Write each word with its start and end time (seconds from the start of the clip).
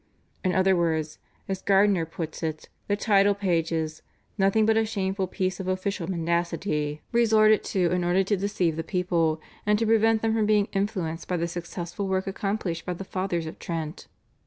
In 0.43 0.55
other 0.55 0.75
words, 0.75 1.19
as 1.47 1.61
Gairdner 1.61 2.07
puts 2.09 2.41
it, 2.41 2.69
the 2.87 2.95
title 2.95 3.35
page 3.35 3.71
is 3.71 4.01
"nothing 4.35 4.65
but 4.65 4.75
a 4.75 4.83
shameful 4.83 5.27
piece 5.27 5.59
of 5.59 5.67
official 5.67 6.07
mendacity" 6.07 7.03
resorted 7.11 7.63
to 7.65 7.91
in 7.91 8.03
order 8.03 8.23
to 8.23 8.35
deceive 8.35 8.77
the 8.77 8.83
people, 8.83 9.39
and 9.63 9.77
to 9.77 9.85
prevent 9.85 10.23
them 10.23 10.33
from 10.33 10.47
being 10.47 10.69
influenced 10.73 11.27
by 11.27 11.37
the 11.37 11.47
successful 11.47 12.07
work 12.07 12.25
accomplished 12.25 12.83
by 12.83 12.93
the 12.95 13.03
Fathers 13.03 13.45
of 13.45 13.59
Trent. 13.59 14.07